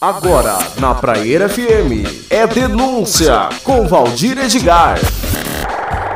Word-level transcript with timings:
Agora, 0.00 0.56
na 0.78 0.94
Praieira 0.94 1.48
FM, 1.48 2.06
é 2.30 2.46
Denúncia, 2.46 3.48
com 3.64 3.84
Valdir 3.88 4.38
Edgar. 4.38 4.96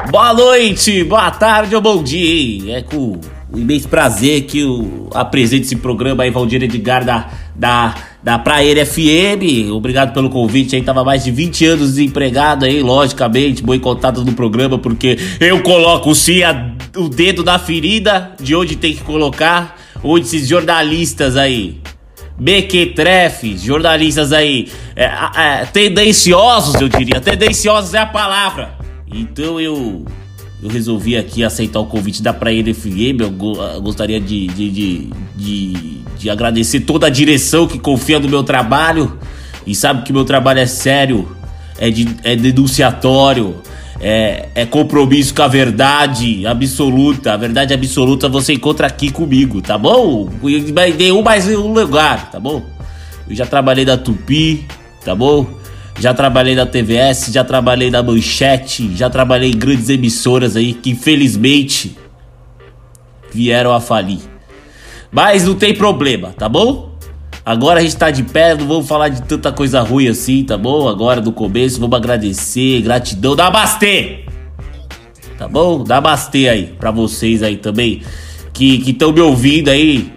Boa 0.08 0.33
noite, 0.33 1.03
boa 1.03 1.28
tarde 1.33 1.75
ou 1.75 1.81
bom 1.81 2.00
dia, 2.00 2.79
É 2.79 2.83
com 2.83 3.18
o 3.53 3.58
imenso 3.58 3.89
prazer 3.89 4.42
que 4.42 4.60
eu 4.60 5.10
apresento 5.13 5.65
esse 5.65 5.75
programa 5.75 6.23
aí, 6.23 6.31
Valdir 6.31 6.63
Edgar, 6.63 7.05
da, 7.05 7.29
da, 7.57 7.97
da 8.23 8.39
Praieira 8.39 8.87
FM. 8.87 9.73
Obrigado 9.73 10.14
pelo 10.14 10.30
convite 10.30 10.77
aí, 10.77 10.83
tava 10.83 11.03
mais 11.03 11.25
de 11.25 11.33
20 11.33 11.67
anos 11.67 11.95
desempregado 11.95 12.64
aí, 12.64 12.80
logicamente, 12.85 13.64
boicotado 13.64 14.25
no 14.25 14.33
programa, 14.33 14.79
porque 14.79 15.19
eu 15.41 15.61
coloco 15.61 16.14
sim 16.14 16.45
a, 16.45 16.71
o 16.96 17.09
dedo 17.09 17.43
na 17.43 17.59
ferida 17.59 18.30
de 18.41 18.55
onde 18.55 18.77
tem 18.77 18.95
que 18.95 19.03
colocar, 19.03 19.77
onde 20.05 20.25
esses 20.25 20.46
jornalistas 20.46 21.37
aí 21.37 21.83
mequetrefes, 22.39 23.62
jornalistas 23.62 24.32
aí, 24.32 24.69
é, 24.96 25.04
é, 25.04 25.67
tendenciosos, 25.67 26.81
eu 26.81 26.89
diria. 26.89 27.21
Tendenciosos 27.21 27.95
é 27.95 27.99
a 27.99 28.07
palavra. 28.07 28.77
Então 29.07 29.61
eu 29.61 30.05
eu 30.63 30.68
resolvi 30.68 31.17
aqui 31.17 31.43
aceitar 31.43 31.81
o 31.81 31.86
convite 31.86 32.22
da 32.22 32.32
Praia 32.32 32.62
FM. 32.72 33.20
Eu, 33.20 33.34
eu 33.74 33.82
gostaria 33.82 34.20
de, 34.20 34.46
de, 34.46 34.70
de, 34.70 35.10
de, 35.34 35.98
de 36.16 36.30
agradecer 36.30 36.80
toda 36.80 37.08
a 37.08 37.10
direção 37.10 37.66
que 37.66 37.80
confia 37.80 38.20
no 38.20 38.28
meu 38.28 38.44
trabalho 38.44 39.19
e 39.66 39.74
sabe 39.74 40.05
que 40.05 40.12
meu 40.12 40.24
trabalho 40.24 40.60
é 40.60 40.66
sério, 40.66 41.28
é, 41.80 41.91
de, 41.91 42.08
é 42.22 42.36
denunciatório 42.36 43.56
é, 44.02 44.48
é 44.56 44.66
compromisso 44.66 45.33
com 45.33 45.42
a 45.42 45.48
verdade 45.48 46.45
absoluta. 46.45 47.33
A 47.33 47.37
verdade 47.37 47.73
absoluta 47.73 48.28
você 48.28 48.52
encontra 48.52 48.88
aqui 48.88 49.12
comigo, 49.12 49.62
tá 49.62 49.78
bom? 49.78 50.28
Nenhum 50.98 51.23
mais 51.23 51.47
um 51.48 51.73
lugar, 51.73 52.30
tá 52.33 52.41
bom? 52.41 52.65
Eu 53.30 53.37
já 53.37 53.47
trabalhei 53.47 53.84
da 53.84 53.97
Tupi, 53.97 54.66
tá 55.05 55.15
bom? 55.15 55.47
Já 56.01 56.12
trabalhei 56.12 56.56
na 56.56 56.66
TVS, 56.66 57.31
já 57.31 57.44
trabalhei 57.44 57.91
na 57.91 58.03
Manchete, 58.03 58.92
já 58.97 59.09
trabalhei 59.09 59.50
em 59.50 59.56
grandes 59.56 59.89
emissoras 59.89 60.56
aí 60.56 60.75
que 60.75 60.91
infelizmente 60.91 61.97
vieram 63.33 63.72
a 63.72 63.81
falir. 63.81 64.20
Mas 65.12 65.44
não 65.44 65.55
tem 65.55 65.75
problema, 65.75 66.34
tá 66.37 66.48
bom? 66.48 66.91
Agora 67.44 67.80
a 67.80 67.82
gente 67.82 67.96
tá 67.96 68.10
de 68.10 68.22
pé, 68.22 68.54
não 68.54 68.68
vamos 68.68 68.86
falar 68.86 69.08
de 69.08 69.22
tanta 69.22 69.50
coisa 69.50 69.80
ruim 69.80 70.06
assim, 70.06 70.44
tá 70.44 70.56
bom? 70.56 70.88
Agora 70.88 71.20
do 71.20 71.32
começo, 71.32 71.80
vamos 71.80 71.96
agradecer, 71.96 72.80
gratidão, 72.82 73.34
namastê! 73.34 74.24
Tá 75.36 75.48
bom? 75.48 75.82
Namastê 75.84 76.48
aí, 76.48 76.66
pra 76.78 76.92
vocês 76.92 77.42
aí 77.42 77.56
também, 77.56 78.02
que 78.52 78.76
estão 78.88 79.12
me 79.12 79.20
ouvindo 79.20 79.70
aí. 79.70 80.12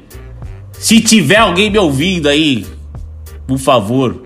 Se 0.74 1.02
tiver 1.02 1.38
alguém 1.38 1.72
me 1.72 1.80
ouvindo 1.80 2.30
aí, 2.30 2.64
por 3.48 3.58
favor, 3.58 4.24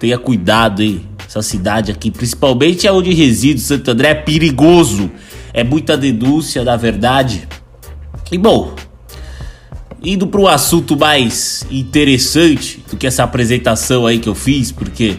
tenha 0.00 0.18
cuidado 0.18 0.82
aí. 0.82 1.00
Essa 1.26 1.42
cidade 1.42 1.90
aqui, 1.92 2.10
principalmente 2.10 2.86
é 2.86 2.92
onde 2.92 3.12
resido, 3.12 3.60
Santo 3.60 3.90
André, 3.90 4.08
é 4.08 4.14
perigoso. 4.14 5.10
É 5.52 5.62
muita 5.62 5.96
denúncia, 5.96 6.64
na 6.64 6.76
verdade. 6.76 7.46
E 8.30 8.38
bom, 8.38 8.74
indo 10.04 10.26
para 10.26 10.40
um 10.40 10.46
assunto 10.46 10.96
mais 10.96 11.66
interessante 11.70 12.84
do 12.90 12.96
que 12.96 13.06
essa 13.06 13.24
apresentação 13.24 14.06
aí 14.06 14.18
que 14.18 14.28
eu 14.28 14.34
fiz, 14.34 14.70
porque 14.70 15.16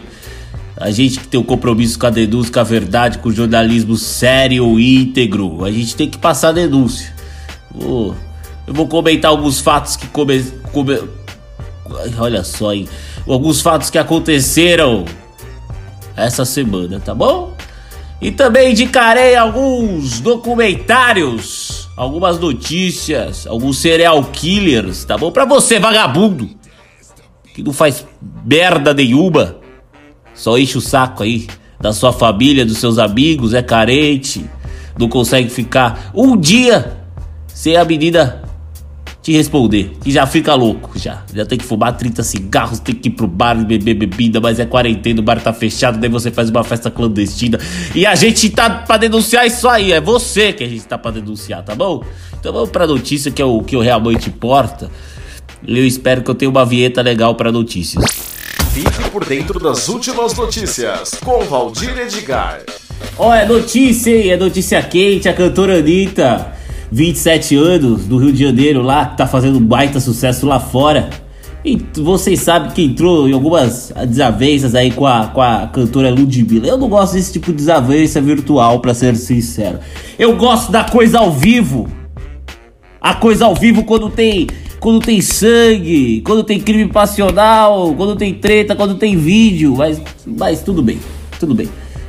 a 0.76 0.90
gente 0.90 1.18
que 1.18 1.26
tem 1.26 1.40
um 1.40 1.44
compromisso 1.44 1.98
com 1.98 2.06
a 2.06 2.10
denúncia, 2.10 2.52
com 2.52 2.60
a 2.60 2.64
verdade, 2.64 3.18
com 3.18 3.28
o 3.28 3.32
jornalismo 3.32 3.96
sério 3.96 4.78
e 4.78 5.02
íntegro, 5.02 5.64
a 5.64 5.70
gente 5.70 5.96
tem 5.96 6.08
que 6.08 6.18
passar 6.18 6.50
a 6.50 6.52
denúncia. 6.52 7.14
Oh, 7.74 8.14
eu 8.66 8.72
vou 8.72 8.86
comentar 8.86 9.30
alguns 9.30 9.60
fatos 9.60 9.96
que 9.96 10.06
come, 10.06 10.42
come, 10.72 10.98
olha 12.18 12.44
só 12.44 12.70
aí, 12.70 12.88
alguns 13.26 13.60
fatos 13.60 13.90
que 13.90 13.98
aconteceram 13.98 15.04
essa 16.16 16.44
semana, 16.44 17.00
tá 17.00 17.14
bom? 17.14 17.54
E 18.20 18.30
também 18.30 18.70
indicarei 18.70 19.36
alguns 19.36 20.20
documentários 20.20 21.75
algumas 21.96 22.38
notícias, 22.38 23.46
alguns 23.46 23.78
serial 23.78 24.22
killers, 24.24 25.04
tá 25.04 25.16
bom? 25.16 25.32
Pra 25.32 25.44
você, 25.44 25.78
vagabundo, 25.78 26.50
que 27.54 27.62
não 27.62 27.72
faz 27.72 28.06
merda 28.44 28.92
nenhuma, 28.92 29.56
só 30.34 30.58
enche 30.58 30.76
o 30.76 30.80
saco 30.80 31.22
aí 31.22 31.46
da 31.80 31.92
sua 31.92 32.12
família, 32.12 32.66
dos 32.66 32.78
seus 32.78 32.98
amigos, 32.98 33.54
é 33.54 33.62
carente, 33.62 34.44
não 34.98 35.08
consegue 35.08 35.48
ficar 35.48 36.10
um 36.14 36.36
dia 36.36 36.98
sem 37.46 37.76
a 37.76 37.84
menina 37.84 38.42
te 39.26 39.32
responder, 39.32 39.90
que 40.04 40.12
já 40.12 40.24
fica 40.24 40.54
louco, 40.54 40.96
já. 40.96 41.24
Já 41.34 41.44
tem 41.44 41.58
que 41.58 41.64
fumar 41.64 41.96
30 41.96 42.22
cigarros, 42.22 42.78
tem 42.78 42.94
que 42.94 43.08
ir 43.08 43.10
pro 43.10 43.26
bar 43.26 43.56
beber 43.56 43.94
bebida, 43.94 44.40
mas 44.40 44.60
é 44.60 44.64
quarentena, 44.64 45.18
o 45.18 45.22
bar 45.24 45.42
tá 45.42 45.52
fechado, 45.52 45.98
daí 45.98 46.08
você 46.08 46.30
faz 46.30 46.48
uma 46.48 46.62
festa 46.62 46.92
clandestina. 46.92 47.58
E 47.92 48.06
a 48.06 48.14
gente 48.14 48.48
tá 48.50 48.70
pra 48.70 48.96
denunciar 48.96 49.44
isso 49.44 49.68
aí, 49.68 49.92
é 49.92 50.00
você 50.00 50.52
que 50.52 50.62
a 50.62 50.68
gente 50.68 50.84
tá 50.86 50.96
pra 50.96 51.10
denunciar, 51.10 51.64
tá 51.64 51.74
bom? 51.74 52.04
Então 52.38 52.52
vamos 52.52 52.70
pra 52.70 52.86
notícia 52.86 53.32
que 53.32 53.42
é 53.42 53.44
o 53.44 53.64
que 53.64 53.74
eu 53.74 53.80
realmente 53.80 54.28
importa. 54.28 54.88
Eu 55.66 55.84
espero 55.84 56.22
que 56.22 56.30
eu 56.30 56.34
tenha 56.36 56.48
uma 56.48 56.64
vinheta 56.64 57.02
legal 57.02 57.34
pra 57.34 57.50
notícias. 57.50 58.04
Fique 58.72 59.10
por 59.10 59.24
dentro 59.24 59.58
das 59.58 59.88
últimas 59.88 60.36
notícias 60.36 61.14
com 61.24 61.44
Valdir 61.46 61.98
Edgar. 61.98 62.60
Ó, 63.18 63.30
oh, 63.30 63.34
é 63.34 63.44
notícia, 63.44 64.16
hein? 64.16 64.30
É 64.30 64.36
notícia 64.36 64.80
quente, 64.84 65.28
a 65.28 65.32
cantora 65.32 65.80
Anitta 65.80 66.54
27 66.90 67.56
anos, 67.56 68.04
do 68.06 68.16
Rio 68.18 68.32
de 68.32 68.44
Janeiro 68.44 68.82
lá, 68.82 69.06
que 69.06 69.16
tá 69.16 69.26
fazendo 69.26 69.58
baita 69.60 70.00
sucesso 70.00 70.46
lá 70.46 70.60
fora. 70.60 71.10
E 71.64 71.84
vocês 71.96 72.40
sabem 72.40 72.70
que 72.70 72.82
entrou 72.82 73.28
em 73.28 73.32
algumas 73.32 73.92
desavenças 74.06 74.74
aí 74.74 74.92
com 74.92 75.04
a, 75.04 75.26
com 75.26 75.42
a 75.42 75.66
cantora 75.66 76.10
Ludmilla. 76.10 76.68
Eu 76.68 76.78
não 76.78 76.88
gosto 76.88 77.14
desse 77.14 77.32
tipo 77.32 77.46
de 77.46 77.54
desavença 77.54 78.20
virtual, 78.20 78.78
para 78.78 78.94
ser 78.94 79.16
sincero. 79.16 79.80
Eu 80.16 80.36
gosto 80.36 80.70
da 80.70 80.84
coisa 80.84 81.18
ao 81.18 81.32
vivo. 81.32 81.88
A 83.00 83.14
coisa 83.14 83.46
ao 83.46 83.54
vivo 83.54 83.82
quando 83.84 84.08
tem 84.08 84.46
quando 84.78 85.04
tem 85.04 85.20
sangue, 85.20 86.20
quando 86.20 86.44
tem 86.44 86.60
crime 86.60 86.86
passional, 86.86 87.92
quando 87.96 88.14
tem 88.14 88.32
treta, 88.34 88.76
quando 88.76 88.94
tem 88.94 89.16
vídeo. 89.16 89.74
Mas, 89.76 90.00
mas 90.24 90.62
tudo 90.62 90.82
bem, 90.82 91.00
tudo 91.40 91.52
bem. 91.52 91.68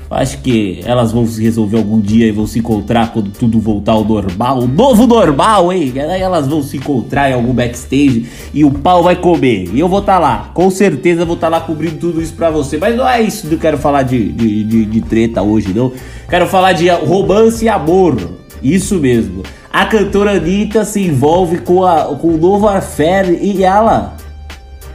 Acho 0.10 0.38
que 0.40 0.80
elas 0.86 1.12
vão 1.12 1.28
se 1.28 1.42
resolver 1.44 1.78
algum 1.78 2.00
dia 2.00 2.28
e 2.28 2.32
vão 2.32 2.48
se 2.48 2.60
encontrar 2.60 3.12
quando 3.12 3.30
tudo 3.30 3.60
voltar 3.60 3.92
ao 3.92 4.06
normal. 4.06 4.60
O 4.60 4.68
novo 4.68 5.06
normal, 5.06 5.72
hein? 5.74 5.94
Aí 5.98 6.22
elas 6.22 6.48
vão 6.48 6.64
se 6.64 6.78
encontrar 6.78 7.30
em 7.30 7.34
algum 7.34 7.54
backstage 7.54 8.26
e 8.54 8.64
o 8.64 8.72
pau 8.72 9.04
vai 9.04 9.18
comer. 9.18 9.70
E 9.74 9.80
eu 9.80 9.90
vou 9.90 10.00
estar 10.00 10.14
tá 10.14 10.20
lá. 10.20 10.52
Com 10.54 10.70
certeza 10.70 11.26
vou 11.26 11.36
estar 11.36 11.50
tá 11.50 11.58
lá 11.58 11.62
cobrindo 11.62 11.98
tudo 11.98 12.22
isso 12.22 12.34
pra 12.34 12.50
você. 12.50 12.78
Mas 12.78 12.96
não 12.96 13.08
é 13.08 13.22
isso 13.22 13.48
que 13.48 13.56
eu 13.56 13.60
quero 13.60 13.78
falar 13.78 14.04
de, 14.04 14.32
de, 14.32 14.64
de, 14.64 14.86
de 14.86 15.02
treta 15.02 15.42
hoje, 15.42 15.74
não. 15.74 15.92
Quero 16.30 16.48
falar 16.48 16.72
de 16.72 16.90
romance 16.90 17.66
e 17.66 17.70
amor. 17.70 18.18
Isso 18.64 18.96
mesmo. 18.96 19.44
A 19.72 19.86
cantora 19.86 20.38
Anitta 20.38 20.86
se 20.86 21.02
envolve 21.02 21.60
com, 21.60 21.84
a, 21.84 22.16
com 22.16 22.30
o 22.30 22.38
novo 22.38 22.68
affair 22.68 23.38
e 23.42 23.64
ela 23.64 24.16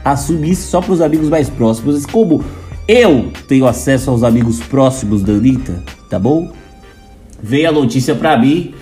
assume 0.03 0.51
isso 0.51 0.69
só 0.69 0.81
pros 0.81 1.01
amigos 1.01 1.29
mais 1.29 1.49
próximos. 1.49 2.05
Como 2.05 2.43
eu 2.87 3.31
tenho 3.47 3.65
acesso 3.65 4.09
aos 4.09 4.23
amigos 4.23 4.59
próximos 4.59 5.21
da 5.21 5.33
Anitta, 5.33 5.83
tá 6.09 6.19
bom? 6.19 6.51
Veio 7.41 7.69
a 7.69 7.71
notícia 7.71 8.15
pra 8.15 8.37
mim 8.37 8.73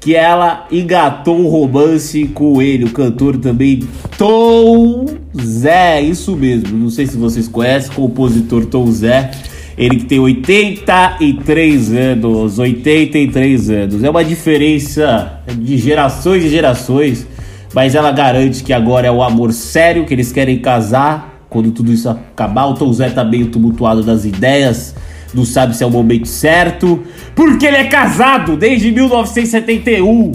que 0.00 0.16
ela 0.16 0.66
engatou 0.72 1.38
um 1.38 1.46
romance 1.46 2.24
com 2.28 2.62
ele, 2.62 2.84
o 2.84 2.90
cantor 2.90 3.36
também 3.36 3.80
Tom 4.16 5.04
Zé, 5.38 6.00
isso 6.00 6.34
mesmo. 6.34 6.76
Não 6.76 6.88
sei 6.88 7.06
se 7.06 7.16
vocês 7.18 7.46
conhecem 7.46 7.92
compositor 7.92 8.64
Tom 8.64 8.90
Zé. 8.90 9.30
Ele 9.76 9.96
que 9.96 10.04
tem 10.06 10.18
83 10.18 11.92
anos, 11.92 12.58
83 12.58 13.70
anos. 13.70 14.04
É 14.04 14.10
uma 14.10 14.24
diferença 14.24 15.40
de 15.58 15.76
gerações 15.76 16.44
e 16.44 16.48
gerações, 16.48 17.26
mas 17.74 17.94
ela 17.94 18.10
garante 18.10 18.64
que 18.64 18.72
agora 18.72 19.06
é 19.06 19.10
o 19.10 19.22
amor 19.22 19.52
sério, 19.52 20.06
que 20.06 20.14
eles 20.14 20.32
querem 20.32 20.58
casar 20.58 21.29
quando 21.50 21.72
tudo 21.72 21.92
isso 21.92 22.08
acabar. 22.08 22.66
O 22.66 22.74
Tom 22.74 22.92
Zé 22.92 23.10
tá 23.10 23.24
meio 23.24 23.48
tumultuado 23.48 24.02
das 24.02 24.24
ideias, 24.24 24.94
não 25.34 25.44
sabe 25.44 25.76
se 25.76 25.82
é 25.82 25.86
o 25.86 25.90
momento 25.90 26.26
certo, 26.26 27.02
porque 27.34 27.66
ele 27.66 27.76
é 27.76 27.84
casado 27.84 28.56
desde 28.56 28.90
1971 28.90 30.32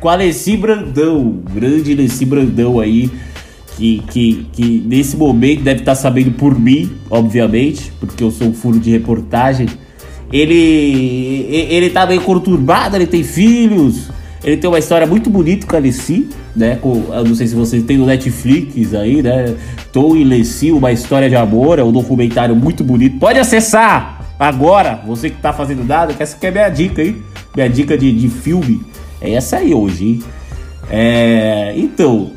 com 0.00 0.08
a 0.08 0.14
Alessi 0.14 0.56
Brandão, 0.56 1.38
grande 1.54 1.92
Alessi 1.92 2.26
Brandão 2.26 2.80
aí, 2.80 3.08
que, 3.76 4.02
que, 4.10 4.46
que 4.52 4.84
nesse 4.84 5.16
momento 5.16 5.62
deve 5.62 5.80
estar 5.80 5.92
tá 5.92 6.00
sabendo 6.00 6.32
por 6.32 6.58
mim, 6.58 6.90
obviamente, 7.08 7.92
porque 8.00 8.22
eu 8.22 8.30
sou 8.32 8.48
um 8.48 8.52
furo 8.52 8.80
de 8.80 8.90
reportagem. 8.90 9.68
Ele, 10.32 11.46
ele 11.48 11.90
tá 11.90 12.04
meio 12.04 12.22
conturbado, 12.22 12.96
ele 12.96 13.06
tem 13.06 13.22
filhos, 13.22 14.10
ele 14.44 14.56
tem 14.56 14.68
uma 14.68 14.78
história 14.78 15.06
muito 15.06 15.30
bonita 15.30 15.66
com 15.66 15.76
a 15.76 15.78
Alessi, 15.78 16.28
né? 16.54 16.76
Com, 16.76 17.12
eu 17.12 17.24
não 17.24 17.34
sei 17.34 17.46
se 17.46 17.54
vocês 17.54 17.82
têm 17.84 17.96
no 17.96 18.06
Netflix 18.06 18.94
aí, 18.94 19.22
né? 19.22 19.56
Tom 19.92 20.16
e 20.16 20.24
Lessi, 20.24 20.72
uma 20.72 20.90
história 20.90 21.28
de 21.28 21.36
amor, 21.36 21.78
é 21.78 21.84
um 21.84 21.92
documentário 21.92 22.56
muito 22.56 22.82
bonito. 22.82 23.18
Pode 23.18 23.38
acessar 23.38 24.34
agora, 24.38 25.00
você 25.06 25.30
que 25.30 25.40
tá 25.40 25.52
fazendo 25.52 25.84
nada, 25.84 26.12
que 26.12 26.22
essa 26.22 26.36
aqui 26.36 26.46
é 26.46 26.50
minha 26.50 26.68
dica 26.68 27.02
aí. 27.02 27.22
Minha 27.54 27.68
dica 27.68 27.96
de, 27.96 28.10
de 28.12 28.28
filme 28.28 28.80
é 29.20 29.34
essa 29.34 29.58
aí 29.58 29.72
hoje, 29.72 30.04
hein? 30.04 30.22
É, 30.90 31.74
então, 31.76 32.32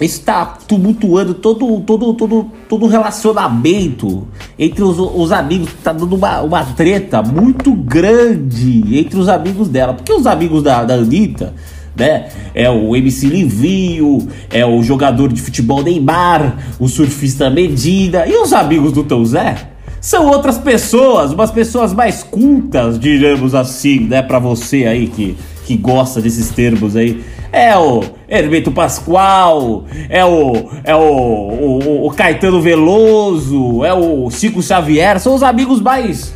está 0.00 0.44
tumultuando 0.44 1.34
todo 1.34 1.80
todo 1.80 2.14
todo 2.14 2.50
todo 2.68 2.86
relacionamento 2.86 4.26
entre 4.58 4.82
os, 4.82 4.98
os 4.98 5.32
amigos 5.32 5.70
tá 5.82 5.92
dando 5.92 6.16
uma, 6.16 6.40
uma 6.42 6.64
treta 6.64 7.22
muito 7.22 7.72
grande 7.72 8.98
entre 8.98 9.18
os 9.18 9.28
amigos 9.28 9.68
dela 9.68 9.94
porque 9.94 10.12
os 10.12 10.26
amigos 10.26 10.62
da, 10.62 10.84
da 10.84 10.94
Anitta 10.94 11.54
né? 11.96 12.28
É 12.54 12.68
o 12.68 12.94
MC 12.94 13.26
Livinho, 13.26 14.28
é 14.50 14.66
o 14.66 14.82
jogador 14.82 15.32
de 15.32 15.40
futebol 15.40 15.82
Neymar, 15.82 16.58
o 16.78 16.88
surfista 16.88 17.48
Medina 17.48 18.26
e 18.26 18.36
os 18.36 18.52
amigos 18.52 18.92
do 18.92 19.02
Tão 19.02 19.24
Zé 19.24 19.70
são 19.98 20.26
outras 20.26 20.58
pessoas, 20.58 21.32
umas 21.32 21.50
pessoas 21.50 21.92
mais 21.92 22.22
cultas, 22.22 22.98
digamos 22.98 23.54
assim, 23.54 24.00
né, 24.00 24.22
para 24.22 24.38
você 24.38 24.84
aí 24.84 25.08
que 25.08 25.36
que 25.66 25.76
gosta 25.76 26.20
desses 26.20 26.50
termos 26.50 26.94
aí 26.94 27.24
é 27.52 27.76
o 27.76 28.04
Hermeto 28.28 28.70
Pascoal, 28.70 29.84
é 30.08 30.24
o 30.24 30.68
é 30.84 30.94
o, 30.94 31.00
o, 31.00 32.06
o 32.06 32.10
Caetano 32.10 32.60
Veloso, 32.60 33.84
é 33.84 33.92
o 33.92 34.30
Chico 34.30 34.62
Xavier, 34.62 35.18
são 35.18 35.34
os 35.34 35.42
amigos 35.42 35.80
mais 35.80 36.32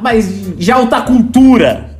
mais 0.00 0.56
de 0.56 0.70
alta 0.70 1.00
cultura. 1.00 1.96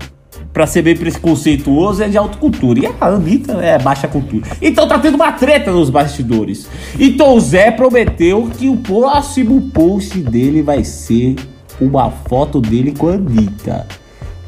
Pra 0.52 0.66
ser 0.66 0.82
bem 0.82 0.96
preconceituoso, 0.96 2.02
é 2.02 2.08
de 2.08 2.18
alta 2.18 2.36
cultura. 2.38 2.80
E 2.80 2.86
a 2.86 3.06
Anitta 3.06 3.52
é 3.62 3.78
baixa 3.78 4.08
cultura. 4.08 4.44
Então 4.60 4.88
tá 4.88 4.98
tendo 4.98 5.14
uma 5.14 5.30
treta 5.30 5.70
nos 5.70 5.88
bastidores. 5.88 6.66
Então 6.98 7.36
o 7.36 7.40
Zé 7.40 7.70
prometeu 7.70 8.50
que 8.58 8.68
o 8.68 8.76
próximo 8.76 9.70
post 9.72 10.18
dele 10.18 10.60
vai 10.60 10.82
ser 10.82 11.36
uma 11.80 12.10
foto 12.10 12.60
dele 12.60 12.92
com 12.92 13.08
a 13.08 13.12
Anitta. 13.12 13.86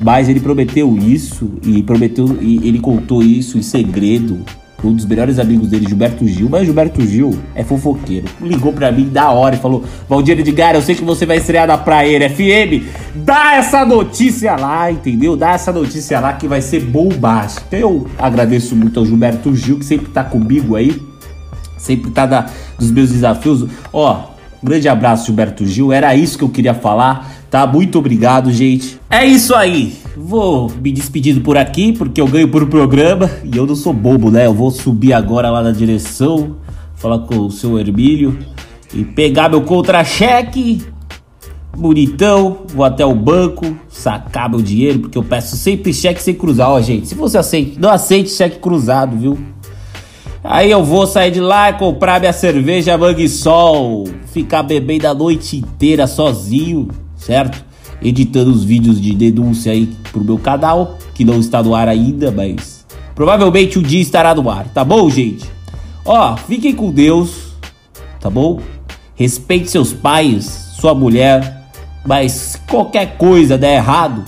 Mas 0.00 0.29
ele 0.29 0.41
prometeu 0.41 0.97
isso 0.97 1.52
e 1.62 1.82
prometeu 1.82 2.38
e 2.41 2.67
ele 2.67 2.81
contou 2.81 3.23
isso 3.23 3.58
em 3.58 3.62
segredo 3.62 4.44
um 4.82 4.94
dos 4.94 5.05
melhores 5.05 5.38
amigos 5.38 5.69
dele, 5.69 5.87
Gilberto 5.87 6.26
Gil, 6.26 6.49
mas 6.49 6.64
Gilberto 6.64 7.06
Gil 7.06 7.38
é 7.55 7.62
fofoqueiro. 7.62 8.26
Ligou 8.41 8.73
pra 8.73 8.91
mim 8.91 9.08
da 9.08 9.31
hora 9.31 9.55
e 9.55 9.58
falou: 9.58 9.85
Valdir 10.08 10.38
Edgar, 10.38 10.75
eu 10.75 10.82
sei 10.82 10.94
que 10.94 11.05
você 11.05 11.26
vai 11.26 11.37
estrear 11.37 11.67
na 11.67 11.76
Praia 11.76 12.29
FM. 12.31 12.87
Dá 13.14 13.56
essa 13.56 13.85
notícia 13.85 14.56
lá, 14.56 14.91
entendeu? 14.91 15.37
Dá 15.37 15.52
essa 15.52 15.73
notícia 15.73 16.19
lá 16.20 16.32
que 16.32 16.49
vai 16.49 16.62
ser 16.62 16.81
bombástico. 16.81 17.67
Então 17.69 17.79
eu 17.79 18.06
agradeço 18.19 18.75
muito 18.75 18.99
ao 18.99 19.06
Gilberto 19.06 19.55
Gil, 19.55 19.79
que 19.79 19.85
sempre 19.85 20.08
tá 20.08 20.25
comigo 20.25 20.76
aí, 20.76 21.00
sempre 21.76 22.11
tá 22.11 22.26
da, 22.26 22.46
dos 22.79 22.91
meus 22.91 23.11
desafios. 23.11 23.67
Ó, 23.93 24.31
grande 24.62 24.88
abraço, 24.88 25.26
Gilberto 25.26 25.67
Gil. 25.67 25.93
Era 25.93 26.14
isso 26.14 26.38
que 26.38 26.44
eu 26.44 26.49
queria 26.49 26.75
falar 26.75 27.39
tá? 27.50 27.67
Muito 27.67 27.99
obrigado, 27.99 28.52
gente. 28.52 28.99
É 29.11 29.26
isso 29.26 29.55
aí. 29.55 29.94
Vou 30.17 30.70
me 30.81 30.93
despedindo 30.93 31.41
por 31.41 31.56
aqui, 31.56 31.93
porque 31.93 32.20
eu 32.20 32.29
ganho 32.29 32.49
por 32.49 32.67
programa 32.67 33.29
e 33.44 33.56
eu 33.56 33.67
não 33.67 33.75
sou 33.75 33.93
bobo, 33.93 34.31
né? 34.31 34.47
Eu 34.47 34.55
vou 34.55 34.70
subir 34.70 35.12
agora 35.12 35.50
lá 35.50 35.62
na 35.62 35.73
direção, 35.73 36.56
falar 36.94 37.20
com 37.20 37.38
o 37.38 37.50
seu 37.50 37.79
Hermílio 37.79 38.38
e 38.94 39.05
pegar 39.05 39.49
meu 39.49 39.62
contra-cheque. 39.62 40.82
Bonitão, 41.76 42.58
vou 42.69 42.85
até 42.85 43.05
o 43.05 43.14
banco, 43.14 43.76
sacar 43.88 44.50
meu 44.50 44.61
dinheiro, 44.61 45.00
porque 45.00 45.17
eu 45.17 45.23
peço 45.23 45.56
sempre 45.56 45.93
cheque 45.93 46.23
sem 46.23 46.35
cruzar. 46.35 46.70
Ó, 46.70 46.81
gente, 46.81 47.08
se 47.08 47.14
você 47.14 47.38
aceita, 47.38 47.81
não 47.81 47.91
aceite 47.91 48.31
cheque 48.31 48.58
cruzado, 48.58 49.17
viu? 49.17 49.38
Aí 50.43 50.70
eu 50.70 50.82
vou 50.82 51.06
sair 51.06 51.31
de 51.31 51.41
lá, 51.41 51.73
comprar 51.73 52.19
minha 52.19 52.32
cerveja 52.32 52.96
Mangue 52.96 53.29
Sol, 53.29 54.08
ficar 54.32 54.62
bebendo 54.62 55.06
a 55.06 55.14
noite 55.14 55.58
inteira 55.58 56.06
sozinho 56.06 56.88
certo? 57.20 57.64
Editando 58.02 58.50
os 58.50 58.64
vídeos 58.64 59.00
de 59.00 59.14
denúncia 59.14 59.72
aí 59.72 59.88
pro 60.11 60.25
meu 60.25 60.38
canal, 60.38 60.99
que 61.14 61.25
não 61.25 61.38
está 61.38 61.62
no 61.62 61.75
ar 61.75 61.87
ainda, 61.87 62.31
mas 62.31 62.87
provavelmente 63.14 63.78
um 63.78 63.82
dia 63.82 64.00
estará 64.00 64.34
no 64.34 64.49
ar, 64.49 64.69
tá 64.69 64.82
bom, 64.82 65.08
gente? 65.11 65.49
Ó, 66.05 66.37
fiquem 66.37 66.75
com 66.75 66.90
Deus, 66.90 67.52
tá 68.19 68.31
bom? 68.31 68.61
Respeite 69.14 69.70
seus 69.70 69.93
pais, 69.93 70.44
sua 70.81 70.94
mulher, 70.94 71.70
mas 72.06 72.32
se 72.32 72.58
qualquer 72.61 73.19
coisa 73.19 73.58
der 73.58 73.76
errado, 73.76 74.25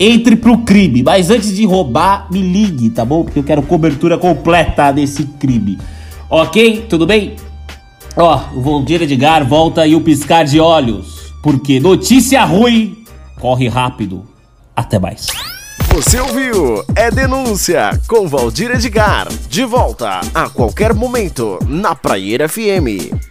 entre 0.00 0.34
pro 0.34 0.58
crime. 0.58 1.02
Mas 1.02 1.30
antes 1.30 1.54
de 1.54 1.64
roubar, 1.66 2.26
me 2.32 2.40
ligue, 2.40 2.90
tá 2.90 3.04
bom? 3.04 3.22
Porque 3.22 3.38
eu 3.38 3.44
quero 3.44 3.62
cobertura 3.62 4.18
completa 4.18 4.90
desse 4.90 5.24
crime. 5.38 5.78
Ok? 6.28 6.86
Tudo 6.88 7.06
bem? 7.06 7.36
Ó, 8.16 8.40
o 8.54 8.60
Valdir 8.62 9.02
Edgar 9.02 9.46
volta 9.46 9.86
e 9.86 9.94
o 9.94 10.00
piscar 10.00 10.44
de 10.44 10.58
olhos. 10.58 11.19
Porque 11.42 11.80
notícia 11.80 12.44
ruim 12.44 13.04
corre 13.40 13.68
rápido. 13.68 14.24
Até 14.76 14.98
mais. 14.98 15.26
Você 15.92 16.20
ouviu? 16.20 16.84
É 16.94 17.10
Denúncia 17.10 17.90
com 18.06 18.28
Valdir 18.28 18.70
Edgar. 18.70 19.28
De 19.48 19.64
volta 19.64 20.20
a 20.32 20.48
qualquer 20.48 20.94
momento 20.94 21.58
na 21.66 21.94
Praieira 21.94 22.48
FM. 22.48 23.29